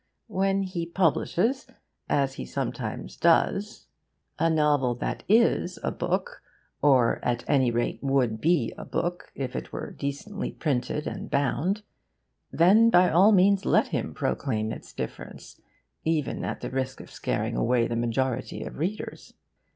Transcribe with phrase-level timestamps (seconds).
[0.33, 1.67] When he publishes,
[2.09, 3.85] as he sometimes does,
[4.39, 6.41] a novel that is a book
[6.81, 11.83] (or at any rate would be a book if it were decently printed and bound)
[12.51, 15.61] then by all means let him proclaim its difference
[16.03, 19.35] even at the risk of scaring away the majority of readers.